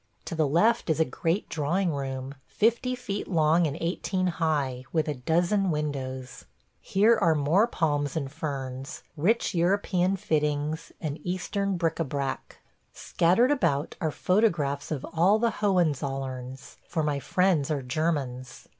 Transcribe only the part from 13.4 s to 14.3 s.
about are